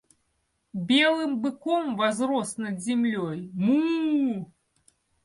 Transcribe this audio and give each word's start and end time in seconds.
Белым 0.91 1.35
быком 1.43 1.85
возрос 1.99 2.53
над 2.63 2.79
землей: 2.87 3.39
Муууу! 3.65 4.49